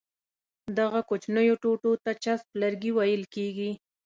دغو 0.77 1.01
کوچنیو 1.09 1.55
ټوټو 1.61 1.91
ته 2.03 2.11
چپس 2.23 2.41
لرګي 2.61 2.91
ویل 2.97 3.23
کېږي. 3.35 3.71